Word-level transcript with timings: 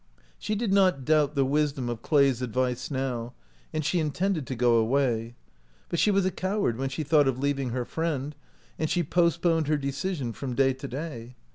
She 0.39 0.55
did 0.55 0.73
not 0.73 1.05
doubt 1.05 1.35
the 1.35 1.45
wisdom 1.45 1.87
of 1.87 2.01
Clay's 2.01 2.41
advice 2.41 2.89
now, 2.89 3.33
and 3.71 3.85
she 3.85 3.99
in 3.99 4.09
tended 4.09 4.47
to 4.47 4.55
go 4.55 4.77
away; 4.77 5.35
but 5.89 5.99
she 5.99 6.09
was 6.09 6.25
a 6.25 6.31
coward 6.31 6.79
when 6.79 6.89
she 6.89 7.03
thought 7.03 7.27
of 7.27 7.37
leaving 7.37 7.69
her 7.69 7.85
friend, 7.85 8.33
and 8.79 8.89
she 8.89 9.03
postponed 9.03 9.67
her 9.67 9.77
decision 9.77 10.33
from 10.33 10.55
day 10.55 10.73
to 10.73 10.87
day. 10.87 11.35